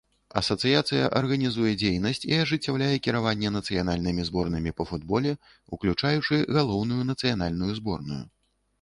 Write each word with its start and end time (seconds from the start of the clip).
Асацыяцыя 0.39 1.09
арганізуе 1.19 1.73
дзейнасць 1.81 2.25
і 2.31 2.39
ажыццяўляе 2.45 2.89
кіраванне 3.09 3.53
нацыянальнымі 3.59 4.27
зборнымі 4.33 4.75
па 4.81 4.91
футболе, 4.95 5.37
уключаючы 5.79 6.43
галоўную 6.61 7.03
нацыянальную 7.15 7.73
зборную. 7.83 8.23